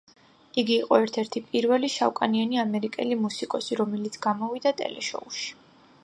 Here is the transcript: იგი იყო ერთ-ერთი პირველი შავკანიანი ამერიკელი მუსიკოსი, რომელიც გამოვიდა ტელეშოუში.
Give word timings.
იგი 0.59 0.71
იყო 0.83 0.97
ერთ-ერთი 1.01 1.41
პირველი 1.49 1.89
შავკანიანი 1.95 2.59
ამერიკელი 2.63 3.17
მუსიკოსი, 3.25 3.77
რომელიც 3.81 4.17
გამოვიდა 4.27 4.73
ტელეშოუში. 4.81 5.53